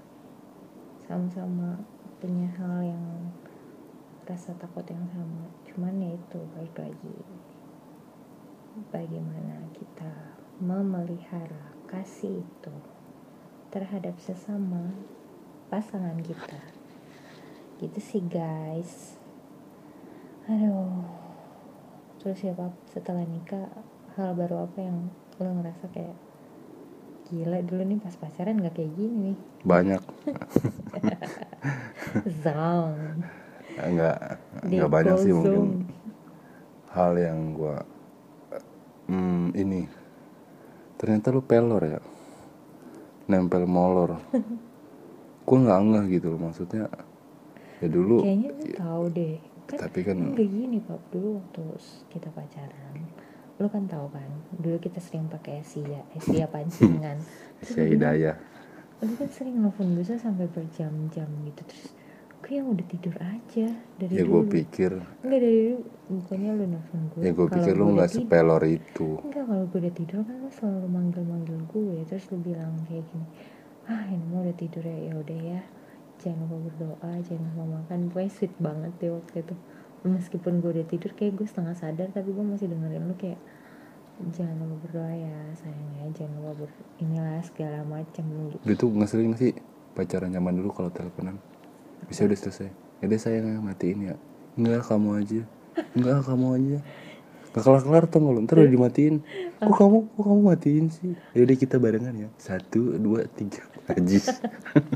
[1.03, 1.83] sama-sama
[2.23, 3.05] punya hal yang
[4.23, 5.51] rasa takut yang sama.
[5.67, 7.17] Cuman ya itu balik lagi.
[8.87, 12.75] Bagaimana kita memelihara kasih itu
[13.73, 14.93] terhadap sesama
[15.73, 16.61] pasangan kita.
[17.81, 19.17] Gitu sih guys.
[20.45, 21.05] Aduh.
[22.19, 23.71] Terus ya Pap, setelah nikah
[24.19, 25.07] hal baru apa yang
[25.39, 26.13] lo ngerasa kayak
[27.31, 29.37] gila dulu nih pas pacaran nggak kayak gini nih.
[29.65, 30.01] Banyak.
[32.43, 33.23] Zong.
[33.79, 34.19] Nggak
[34.67, 35.87] nggak banyak sih mungkin
[36.91, 37.85] hal yang gua
[39.07, 39.85] hmm, ini
[40.99, 42.01] ternyata lu pelor ya.
[43.31, 44.19] Nempel molor.
[45.47, 46.91] Gua nggak ngeh gitu loh maksudnya
[47.79, 49.37] ya dulu kayaknya lo tahu deh.
[49.65, 51.01] Kan tapi kan kayak gini pap.
[51.09, 51.63] Dulu waktu
[52.11, 52.95] kita pacaran
[53.59, 57.19] lo kan tahu kan dulu kita sering pakai Asia Asia pancingan.
[57.63, 58.35] Terus si Hidayah.
[58.99, 61.98] Lu kan sering nelfon gue sampai berjam-jam gitu terus
[62.39, 63.67] gue yang udah tidur aja?
[63.99, 64.31] Dari ya dulu.
[64.47, 65.79] gue pikir enggak dari dulu.
[66.09, 69.09] Bukannya lu nelfon gue ya gue pikir lu nggak sepelor itu.
[69.21, 73.27] Enggak kalau gue udah tidur kan lu selalu manggil-manggil gue terus lu bilang kayak gini
[73.89, 75.61] ah ini mah udah tidur ya ya udah ya.
[76.19, 77.97] Jangan lupa berdoa jangan lupa makan.
[78.09, 79.55] Pokoknya sweet banget deh waktu itu.
[79.99, 83.39] Meskipun gue udah tidur kayak gue setengah sadar tapi gue masih dengerin lu kayak
[84.31, 86.71] jangan lupa berdoa ya sayangnya jangan lupa ber
[87.03, 88.23] inilah segala macam.
[88.63, 89.53] Gitu ngeselin nggak sih
[89.93, 91.35] pacaran zaman dulu kalau teleponan
[92.09, 92.69] bisa udah selesai.
[92.99, 94.15] Ya udah sayang matiin ya.
[94.57, 95.41] Enggak kamu aja.
[95.93, 96.77] Enggak kamu aja.
[97.49, 99.15] Gak kelar-kelar tuh nggak ntar udah dimatiin.
[99.57, 101.13] Kok kamu kok kamu matiin sih?
[101.33, 102.29] Ya udah kita barengan ya.
[102.37, 103.65] Satu dua tiga.
[103.89, 104.29] Najis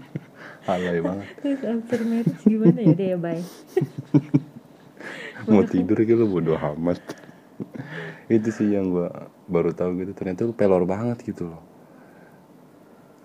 [0.70, 1.28] alay banget.
[1.42, 3.44] Terus after marriage gimana ya deh ya bye.
[5.50, 7.02] Mau tidur gitu lu bodo amat.
[8.30, 10.14] Itu sih yang gua baru tahu gitu.
[10.14, 11.62] Ternyata lu pelor banget gitu loh.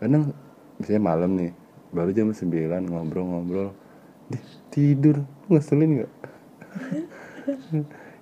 [0.01, 0.33] Kadang
[0.81, 1.53] misalnya malam nih
[1.93, 3.73] baru jam 9 ngobrol-ngobrol.
[4.69, 5.25] Tidur.
[5.49, 6.13] Ngeselin nggak?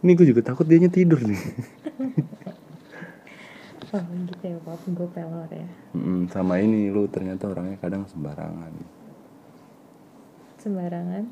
[0.04, 1.40] Ini gue juga takut dianya tidur nih.
[3.94, 5.68] Oh gitu ya pap gue pelor ya.
[5.94, 8.74] Mm, sama ini lu ternyata orangnya kadang sembarangan.
[10.60, 11.24] Sembarangan?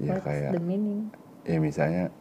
[0.00, 1.10] Ya what's kayak the meaning?
[1.44, 2.14] ya misalnya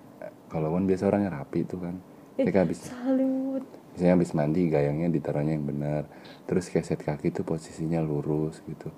[0.49, 1.95] kalau kan biasa orangnya rapi itu kan.
[2.39, 3.63] Eh, habis salut.
[3.93, 6.03] misalnya habis mandi gayangnya ditaruhnya yang benar.
[6.49, 8.89] Terus keset kaki tuh posisinya lurus gitu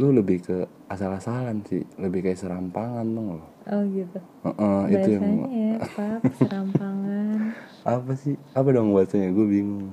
[0.00, 0.56] lu lebih ke
[0.88, 4.16] asal-asalan sih lebih kayak serampangan dong lo oh gitu.
[4.48, 7.38] Heeh, itu yang bahasanya ya pap serampangan
[8.00, 8.34] apa sih?
[8.56, 9.28] Apa dong bahasanya?
[9.32, 9.92] Gue bingung.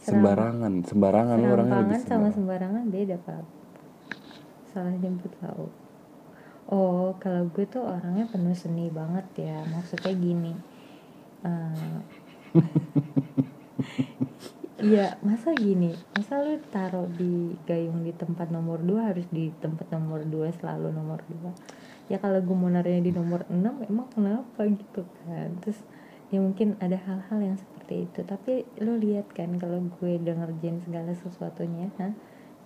[0.00, 0.72] Seram- sembarangan.
[0.84, 3.44] Sembarangan lu orangnya lebih serampangan sama sembarangan sembarangan beda pap
[4.70, 5.72] salah jemput lauk.
[6.70, 9.58] Oh kalau gue tuh orangnya penuh seni banget ya.
[9.64, 10.52] Maksudnya gini
[11.48, 11.98] eh,
[14.80, 19.92] Iya, masa gini, masa lu taruh di gayung di tempat nomor 2 harus di tempat
[19.92, 24.66] nomor 2 selalu nomor 2 ya kalau gue mau naruhnya di nomor 6 emang kenapa
[24.66, 25.52] gitu kan?
[25.62, 25.78] Terus
[26.32, 28.20] ya mungkin ada hal-hal yang seperti itu.
[28.26, 32.10] Tapi lu lihat kan kalau gue udah ngerjain segala sesuatunya ha?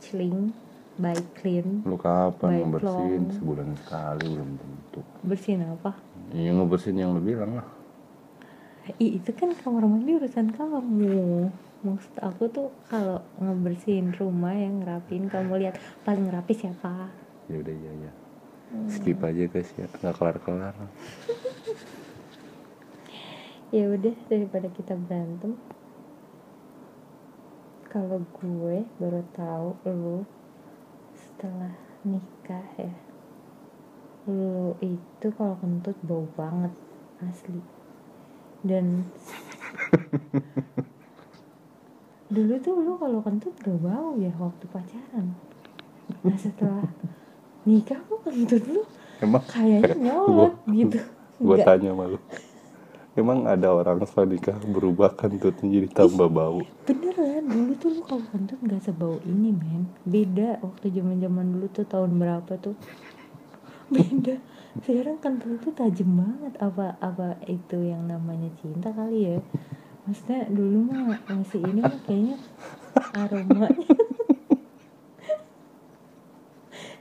[0.01, 0.55] celing
[0.95, 3.27] baik clean lu kapan ngebersihin?
[3.35, 5.01] sebulan sekali belum tentu.
[5.27, 5.99] Bersihin apa?
[6.31, 7.69] Ya ngebersihin yang lu bilang lah.
[9.01, 11.49] Ih, itu kan kamar mandi urusan kamu
[11.85, 17.13] maksud aku tuh kalau ngebersihin rumah yang ngerapiin kamu lihat paling rapi siapa?
[17.47, 18.13] Ya udah iya ya
[18.91, 19.87] skip aja guys ya.
[20.01, 20.75] Nggak kelar kelar
[23.75, 25.59] ya udah daripada kita berantem
[27.91, 30.23] kalau gue baru tahu lu
[31.19, 31.75] setelah
[32.07, 32.95] nikah ya
[34.31, 36.73] lu itu kalau kentut bau banget
[37.21, 37.61] asli.
[38.65, 39.05] Dan
[42.35, 45.27] dulu tuh lu kalau kentut gak bau ya waktu pacaran.
[46.27, 46.83] Nah setelah
[47.63, 48.83] nikah kok kentut lu
[49.23, 50.99] emang kayaknya nyolot gitu.
[51.41, 52.19] gue tanya sama lu
[53.15, 56.61] emang ada orang setelah nikah berubah kentutnya jadi tambah bau?
[56.83, 57.47] beneran.
[57.47, 59.87] Dulu tuh lu kalau kentut nggak sebau ini men.
[60.03, 62.75] Beda waktu zaman zaman dulu tuh tahun berapa tuh.
[63.95, 64.43] Beda.
[64.83, 66.59] Sekarang kentut tuh tajam banget.
[66.59, 69.39] Apa apa itu yang namanya cinta kali ya
[70.05, 72.37] maksudnya dulu mah masih ini mah kayaknya
[73.17, 73.73] aromanya.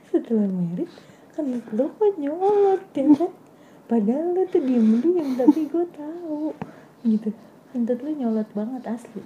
[0.08, 0.90] Setelah merit
[1.34, 3.32] kentut lu kok nyolot ya kan?
[3.84, 6.56] Padahal lu tuh diem diem tapi gue tahu.
[7.04, 7.28] Gitu.
[7.70, 9.20] Kentut lu nyolot banget asli.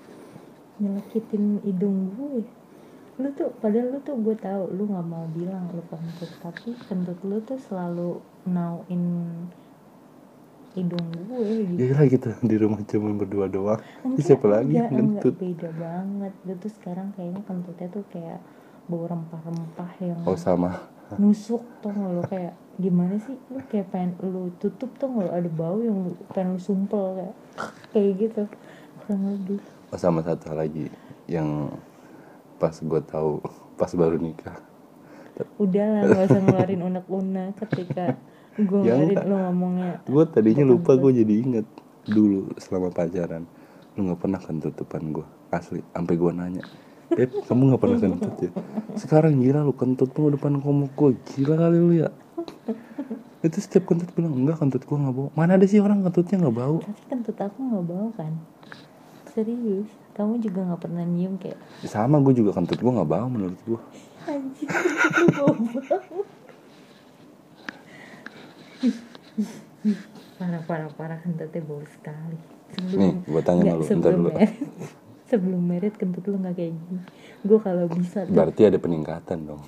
[0.82, 2.42] Nyelekitin hidung gue
[3.18, 7.18] lu tuh padahal lu tuh gue tahu lu nggak mau bilang lu kentut tapi kentut
[7.26, 9.02] lu tuh selalu nauin
[10.76, 11.78] hidung gue gitu.
[11.80, 13.80] Ya lah kita di rumah cuma berdua doang.
[14.04, 16.32] Ini siapa lagi enggak, yang enggak, kentut beda banget.
[16.44, 18.40] Lu tuh sekarang kayaknya kentutnya tuh kayak
[18.88, 20.70] bau rempah-rempah yang oh sama.
[21.16, 22.20] nusuk tuh lo?
[22.28, 23.36] Kayak gimana sih?
[23.48, 25.32] Lu kayak pengen lu tutup tuh lo?
[25.32, 27.34] Ada bau yang pengen lu sumpel kayak
[27.96, 28.42] kayak gitu.
[29.04, 29.60] Kurang lebih.
[29.88, 30.92] Oh sama satu lagi
[31.24, 31.72] yang
[32.60, 33.40] pas gue tahu
[33.80, 34.60] pas baru nikah.
[35.56, 38.18] Udahlah nggak usah ngeluarin unek-unek ketika
[38.58, 39.24] gue Ya enggak.
[39.24, 39.92] lu ngomongnya.
[40.02, 41.12] Gue tadinya Bukan lupa gue.
[41.16, 41.66] jadi inget
[42.04, 43.44] dulu selama pacaran.
[43.94, 46.64] Lu nggak pernah kentut depan gue asli sampai gue nanya
[47.08, 48.50] Beb, kamu nggak pernah kentut ya?
[48.94, 52.08] Sekarang gila lu kentut lu depan komuk gue Gila kali lu ya.
[53.38, 55.32] Itu setiap kentut bilang Enggak kentut gue gak bau.
[55.32, 56.78] Mana ada sih orang kentutnya gak bau?
[56.78, 58.32] Tapi kentut aku nggak bau kan?
[59.28, 59.88] Serius?
[60.12, 63.80] Kamu juga nggak pernah nyium kayak Sama gue juga kentut gue gak bau menurut gue
[64.28, 66.26] anjir lu bau banget
[70.38, 72.38] parah parah parah kentutnya bau sekali.
[72.76, 74.28] Sebelum Nih, gua tanya nggak, sama lu, ntar sebelum dulu.
[74.34, 74.52] merit.
[75.30, 77.00] sebelum merit kentut lu nggak kayak gini.
[77.44, 79.62] Gue kalau bisa tuh Berarti ada peningkatan dong.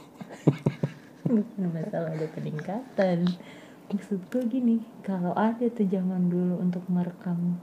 [1.30, 3.18] Nggak masalah ada peningkatan.
[3.90, 7.58] Maksud gue gini kalau ada tuh zaman dulu untuk merekam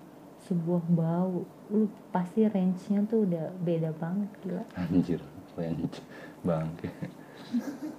[0.48, 4.64] sebuah bau lu pasti range nya tuh udah beda banget gila.
[4.80, 5.20] Anjir
[5.60, 6.04] Anjir
[6.46, 7.97] Bangke gue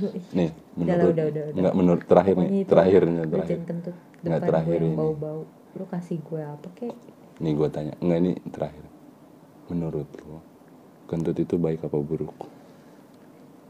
[0.38, 1.58] Nih menurut udah, udah, udah.
[1.58, 3.58] Enggak menurut terakhir nih itu Terakhirnya terakhir.
[3.68, 4.96] kentut Nggak, terakhir ini.
[4.96, 5.42] bau-bau.
[5.76, 6.94] Lu kasih gue apa kek?
[7.42, 7.94] Nih gue tanya.
[8.00, 8.84] Enggak ini terakhir.
[9.70, 10.38] Menurut lo
[11.10, 12.32] Kentut itu baik apa buruk?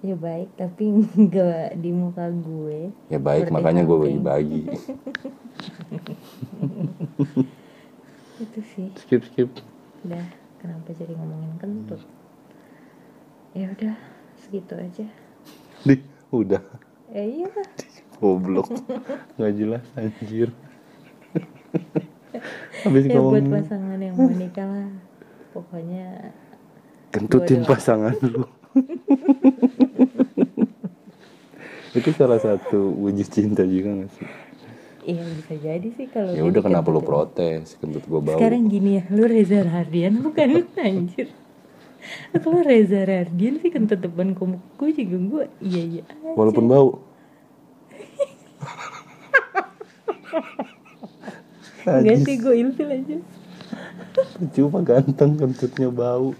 [0.03, 0.91] ya baik tapi
[1.31, 2.91] nggak di muka gue.
[3.07, 4.63] Ya baik Seperti makanya gue bagi-bagi.
[8.43, 8.91] Itu sih.
[8.99, 9.47] Skip skip.
[10.03, 10.27] Udah
[10.59, 12.03] kenapa jadi ngomongin kentut?
[13.55, 13.95] Ya udah
[14.43, 15.07] segitu aja.
[15.87, 16.03] Dih
[16.33, 16.65] udah.
[17.13, 17.49] Ya iya.
[17.53, 17.69] Lah
[18.23, 18.71] Goblok.
[19.39, 20.49] Gak jelas anjir.
[22.87, 24.91] Habis ya buat ngomong pasangan yang mau nikah lah.
[25.53, 26.33] Pokoknya
[27.13, 28.47] Kentutin gua pasangan lu.
[31.99, 34.25] Itu salah satu wujud cinta juga gak sih?
[35.03, 37.75] iya bisa jadi sih kalau Ya udah kenapa lu protes?
[37.83, 38.39] Kentut gue bau.
[38.39, 41.27] Sekarang gini ya lu Reza Rardian bukan anjir
[42.43, 46.35] kalau Reza Rardian sih kentut depan komuk gue juga gue iya iya aja.
[46.35, 46.91] Walaupun bau.
[51.83, 53.17] Enggak sih gue ilfil aja.
[54.55, 56.35] Cuma ganteng kentutnya bau.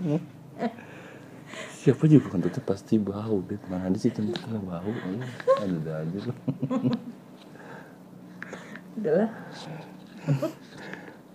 [1.83, 4.91] Siapa juga kentutnya pasti bau Beb Mana ada sih kentutnya bau?
[5.59, 6.35] Ada aja lu
[8.93, 9.31] udah lah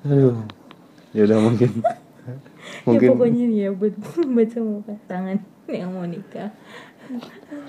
[0.07, 0.39] Aduh.
[1.11, 1.83] Ya udah mungkin
[2.87, 3.93] ya Mungkin pokoknya nih ya buat
[4.35, 6.51] buat semua pasangan yang mau nikah.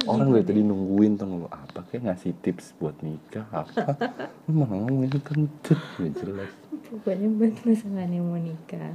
[0.07, 3.46] Orang dari tadi nungguin tuh ngomong apa kayak ngasih tips buat nikah?
[3.50, 3.98] Apa?
[4.46, 6.50] Lu malah ngomongin kentut Gak jelas.
[6.87, 8.94] Pokoknya buat pasangan yang mau nikah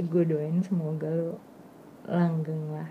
[0.00, 1.36] gue doain semoga lo
[2.08, 2.88] langgeng lah.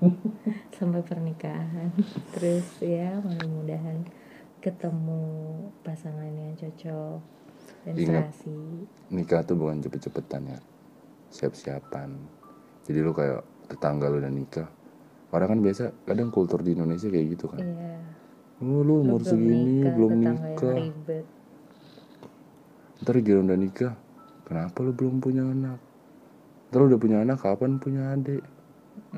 [0.76, 1.92] Sampai pernikahan.
[2.32, 4.08] Terus ya mudah-mudahan
[4.62, 5.20] ketemu
[5.82, 7.18] pasangan yang cocok
[7.82, 8.30] dan Ingat.
[8.30, 8.86] serasi.
[9.10, 10.58] nikah tuh bukan cepet-cepetan ya
[11.32, 12.12] siap-siapan.
[12.84, 13.40] Jadi lu kayak
[13.72, 14.68] tetangga lu udah nikah
[15.32, 17.64] orang kan biasa kadang kultur di Indonesia kayak gitu kan.
[17.64, 17.96] Iya.
[18.62, 20.76] Oh, lu umur segini belum nikah.
[23.02, 23.92] ntar gila udah nikah
[24.46, 25.80] kenapa lu belum punya anak?
[26.70, 28.44] Ntar lu udah punya anak kapan punya adik?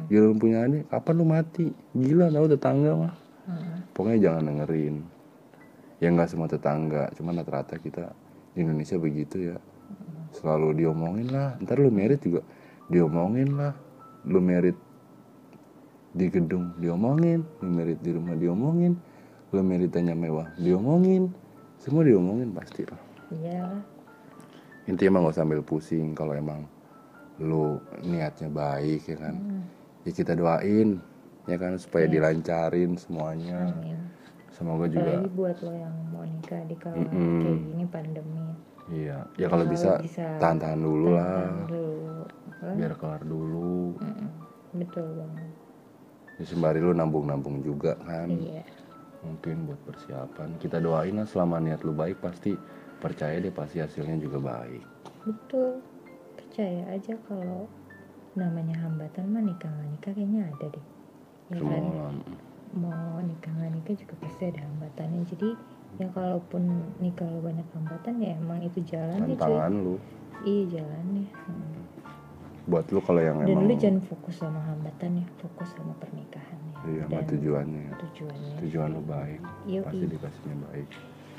[0.09, 1.67] Gila lu punya adik kapan lu mati?
[1.93, 3.15] Gila tau tetangga mah.
[3.45, 3.77] Heeh.
[3.93, 5.05] pokoknya jangan dengerin.
[6.01, 8.17] Ya nggak semua tetangga cuman rata-rata kita
[8.57, 9.57] di Indonesia begitu ya
[10.35, 11.55] selalu diomongin lah.
[11.63, 12.43] Ntar lu merit juga
[12.91, 13.73] diomongin lah.
[14.27, 14.77] Lu merit
[16.15, 18.95] di gedung diomongin lu merit di rumah diomongin
[19.51, 21.31] lu merit tanya mewah diomongin.
[21.79, 23.01] Semua diomongin pasti lah.
[23.35, 23.83] Iya
[24.85, 26.69] intinya emang gak usah ambil pusing kalau emang
[27.41, 29.35] lu niatnya baik ya kan?
[29.35, 29.63] Hmm,
[30.07, 31.01] ya kita doain
[31.49, 31.81] ya kan?
[31.81, 33.75] Supaya dilancarin semuanya.
[33.75, 33.99] Amin.
[34.55, 37.43] Semoga juga apalagi buat lo yang mau nikah di kala Mm-mm.
[37.43, 38.47] kayak gini pandemi
[38.93, 39.19] iya.
[39.37, 41.29] Ya kalau Kalau bisa bisa tahan-tahan dulu lah.
[41.29, 41.89] Tahan dulu.
[42.25, 42.67] Apa?
[42.75, 44.01] biar kelar dulu.
[44.01, 44.31] Mm-mm.
[44.75, 45.51] betul banget.
[46.35, 48.27] Ya, sembari lu nambung-nambung juga kan.
[48.27, 48.65] Iya.
[49.23, 50.59] Mungkin buat persiapan.
[50.59, 52.59] Kita doain lah selama niat lu baik pasti
[52.99, 54.83] percaya deh pasti hasilnya juga baik.
[55.25, 55.81] Betul.
[56.35, 57.71] Percaya aja kalau
[58.35, 60.85] namanya hambatan mah nikah nggak nikah kayaknya ada deh.
[61.53, 61.85] Ya kan?
[61.85, 62.09] semua
[62.75, 65.23] mau nikah nggak nikah juga pasti ada hambatannya.
[65.31, 65.49] Jadi
[65.95, 66.63] ya kalaupun
[66.99, 69.95] nikah lo banyak hambatan ya emang itu jalan ya tantangan lu.
[70.43, 71.73] Iya jalannya Hmm.
[72.65, 77.05] buat lu kalau yang dan emang lu jangan fokus sama hambatannya fokus sama pernikahannya iya
[77.05, 77.87] sama tujuannya.
[78.01, 79.85] tujuannya tujuan lu baik Yoi.
[79.85, 80.89] pasti dikasihnya baik.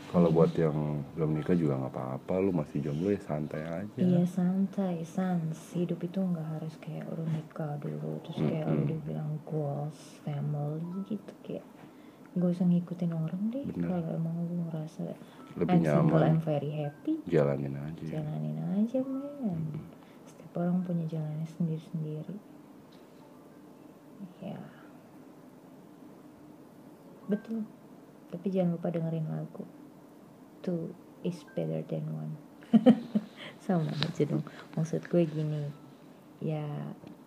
[0.05, 3.99] Kalau buat yang belum nikah juga nggak apa-apa lu masih jomblo ya santai aja.
[3.99, 5.59] Iya santai, sans.
[5.75, 11.33] Hidup itu nggak harus kayak lu nikah dulu Terus kayak lu dibilang goals, family gitu
[11.43, 11.65] Kayak
[12.36, 13.63] gak usah ngikutin orang deh.
[13.80, 15.15] Kalau emang lu ngerasa
[15.56, 18.19] lebih I'm single, I'm nyaman very happy jalanin aja.
[18.19, 19.88] Jalanin aja men.
[20.28, 22.36] Setiap orang punya jalannya sendiri-sendiri.
[24.43, 24.60] Ya.
[27.32, 27.63] Betul.
[28.30, 29.63] Tapi jangan lupa dengerin lagu
[30.60, 30.91] Two
[31.24, 32.34] is better than one.
[33.65, 34.43] Sama aja dong.
[34.76, 35.71] Maksud gue gini.
[36.43, 36.67] Ya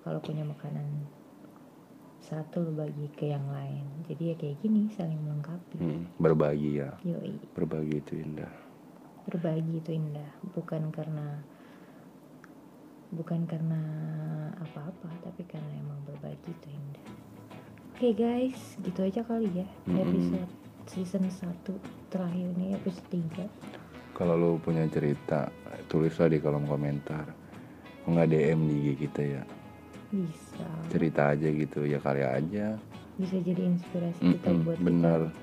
[0.05, 0.85] kalau punya makanan
[2.29, 4.05] Satu lu bagi ke yang lain.
[4.05, 5.81] Jadi ya kayak gini saling melengkapi.
[5.81, 6.93] Hmm, berbagi ya.
[7.01, 7.41] Yoi.
[7.57, 8.53] Berbagi itu indah.
[9.25, 10.29] Berbagi itu indah.
[10.53, 11.41] Bukan karena
[13.09, 13.81] bukan karena
[14.61, 17.07] apa-apa tapi karena emang berbagi itu indah.
[17.97, 18.77] Oke guys.
[18.85, 20.05] Gitu aja kali ya Mm-mm.
[20.05, 20.53] episode
[20.85, 21.65] season 1
[22.13, 25.47] terakhir ini episode 3 kalau lu punya cerita
[25.87, 27.31] tulislah di kolom komentar.
[28.09, 29.43] Nggak DM di IG kita ya
[30.09, 30.67] bisa.
[30.89, 32.77] Cerita aja gitu ya kali aja.
[33.17, 35.21] Bisa jadi inspirasi kita Mm-mm, buat bener.
[35.29, 35.37] kita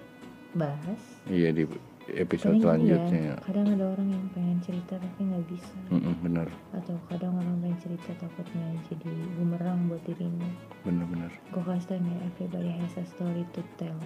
[0.56, 1.01] bahas.
[1.28, 1.63] Iya di
[2.06, 3.19] episode Kadang gini selanjutnya.
[3.19, 5.78] ya, ya kadang ada orang yang pengen cerita tapi nggak bisa.
[5.89, 6.47] Mm-mm, bener.
[6.71, 10.49] Atau kadang orang pengen cerita takutnya jadi bumerang buat dirinya.
[10.82, 13.97] Bener-bener gue kasih tau nih everybody has a story to tell.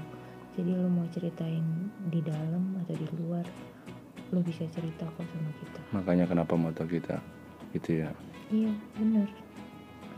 [0.58, 1.64] Jadi lu mau ceritain
[2.10, 3.46] di dalam atau di luar
[4.30, 5.80] lu bisa cerita kok sama kita.
[5.92, 7.18] Makanya kenapa moto kita
[7.72, 8.10] gitu ya?
[8.50, 9.28] Iya bener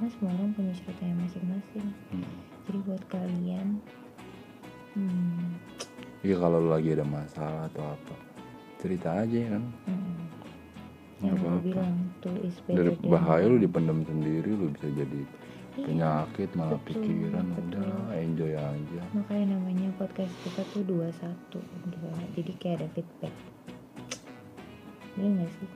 [0.02, 1.88] karena semua orang punya ceritanya masing-masing.
[2.10, 2.26] Hmm.
[2.66, 3.68] jadi buat kalian
[4.98, 5.46] hmm,
[6.26, 8.16] Iya kalau lu lagi ada masalah atau apa
[8.82, 9.64] cerita aja kan?
[9.86, 10.22] Hmm,
[11.22, 11.62] yang apa-apa.
[11.62, 12.34] bilang tuh
[12.66, 15.22] dari bahaya lu dipendam sendiri lu bisa jadi
[15.72, 17.64] Iya, penyakit malah betul, pikiran betul.
[17.70, 19.02] udah enjoy aja.
[19.14, 21.62] Makanya namanya podcast kita tuh dua satu
[22.34, 23.34] jadi kayak ada feedback.
[25.14, 25.70] Bener gak sih?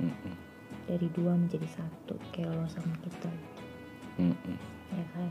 [0.00, 0.34] Mm-mm,
[0.88, 3.30] dari dua menjadi satu kayak lo sama kita
[4.20, 4.56] mm-mm.
[4.92, 5.30] ya kan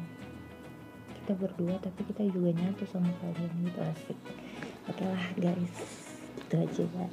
[1.26, 3.50] kita berdua tapi kita juga nyatu sama kalian.
[3.66, 4.20] Gitu asik.
[4.94, 5.78] Oke lah guys.
[6.38, 7.08] Itu aja ya.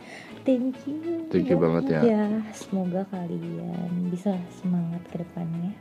[0.44, 1.32] Thank you.
[1.32, 2.28] Thank you banget ya.
[2.52, 5.72] semoga kalian bisa semangat ke depannya.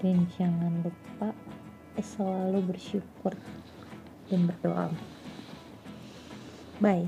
[0.00, 1.36] Dan jangan lupa
[2.00, 3.36] selalu bersyukur
[4.32, 4.88] dan berdoa.
[6.80, 7.04] Bye.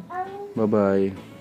[0.53, 1.40] Bye bye